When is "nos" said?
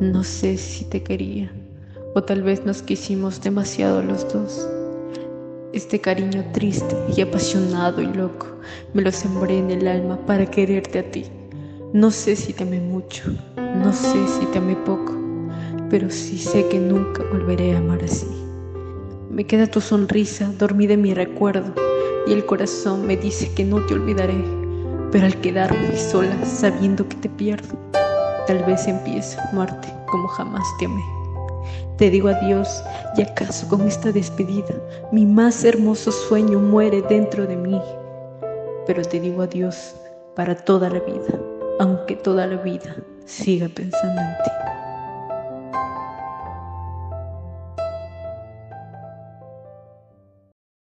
2.66-2.82